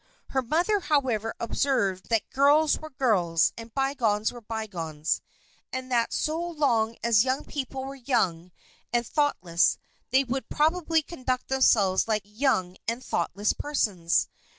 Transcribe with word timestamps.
Her 0.29 0.41
mother, 0.41 0.79
however, 0.79 1.35
observed 1.39 2.09
that 2.09 2.31
girls 2.31 2.79
were 2.79 2.89
girls, 2.89 3.53
and 3.55 3.71
bygones 3.71 4.31
were 4.33 4.41
bygones, 4.41 5.21
and 5.71 5.91
that 5.91 6.11
so 6.11 6.39
long 6.43 6.95
as 7.03 7.23
young 7.23 7.45
people 7.45 7.83
were 7.85 7.93
young 7.93 8.51
and 8.91 9.05
thoughtless, 9.05 9.77
they 10.09 10.23
would 10.23 10.49
probably 10.49 11.03
conduct 11.03 11.49
themselves 11.49 12.07
like 12.07 12.23
young 12.25 12.77
and 12.87 13.03
thoughtless 13.05 13.53
persons. 13.53 14.27